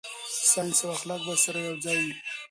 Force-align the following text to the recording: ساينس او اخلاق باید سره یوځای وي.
ساينس 0.51 0.79
او 0.83 0.89
اخلاق 0.97 1.21
باید 1.25 1.43
سره 1.45 1.59
یوځای 1.61 1.97
وي. 2.03 2.13